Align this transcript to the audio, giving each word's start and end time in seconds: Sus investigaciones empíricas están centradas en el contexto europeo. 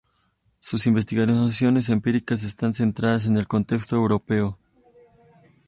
Sus 0.59 0.87
investigaciones 0.87 1.89
empíricas 1.89 2.41
están 2.43 2.73
centradas 2.73 3.27
en 3.27 3.37
el 3.37 3.45
contexto 3.45 3.95
europeo. 3.95 4.57